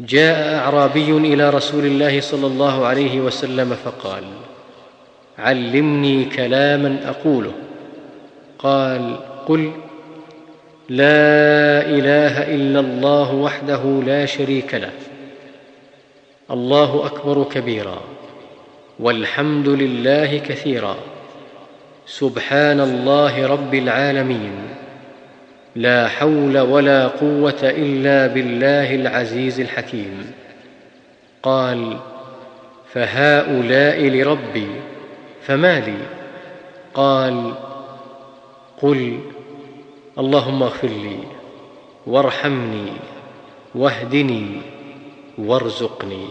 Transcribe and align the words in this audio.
جاء 0.00 0.54
أعرابي 0.54 1.10
إلى 1.10 1.50
رسول 1.50 1.86
الله 1.86 2.20
صلى 2.20 2.46
الله 2.46 2.86
عليه 2.86 3.20
وسلم 3.20 3.76
فقال 3.84 4.24
علمني 5.38 6.24
كلاما 6.24 7.00
أقوله. 7.04 7.52
قال 8.58 9.16
قل 9.46 9.72
لا 10.88 11.80
إله 11.86 12.54
إلا 12.54 12.80
الله 12.80 13.34
وحده 13.34 14.02
لا 14.06 14.26
شريك 14.26 14.74
له 14.74 14.92
الله 16.50 17.06
أكبر 17.06 17.44
كبيرا 17.44 18.00
والحمد 18.98 19.68
لله 19.68 20.38
كثيرا 20.38 20.96
سبحان 22.06 22.80
الله 22.80 23.46
رب 23.46 23.74
العالمين. 23.74 24.73
لا 25.76 26.08
حول 26.08 26.58
ولا 26.58 27.06
قوة 27.06 27.60
إلا 27.62 28.26
بالله 28.26 28.94
العزيز 28.94 29.60
الحكيم. 29.60 30.32
قال 31.42 31.98
فهؤلاء 32.92 34.00
لربي 34.00 34.68
فما 35.42 35.80
لي؟ 35.80 35.98
قال 36.94 37.54
قل 38.82 39.18
اللهم 40.18 40.62
اغفر 40.62 40.88
لي 40.88 41.18
وارحمني 42.06 42.92
واهدني 43.74 44.46
وارزقني. 45.38 46.26